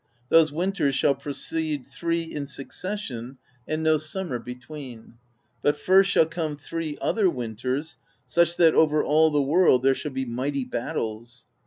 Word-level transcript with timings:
Those 0.29 0.51
winters 0.51 0.95
shall 0.95 1.13
proceed 1.13 1.85
three 1.85 2.23
in 2.23 2.47
succession, 2.47 3.37
and 3.67 3.83
no 3.83 3.97
summer 3.99 4.39
between; 4.39 5.19
but 5.61 5.77
first 5.77 6.09
shall 6.09 6.25
come 6.25 6.57
three 6.57 6.97
other 6.99 7.29
winters, 7.29 7.97
such 8.25 8.57
that 8.57 8.73
over 8.73 9.03
all 9.03 9.29
the 9.29 9.43
world 9.43 9.83
there 9.83 9.93
shall 9.93 10.09
be 10.11 10.25
mighty 10.25 10.65
battles. 10.65 11.45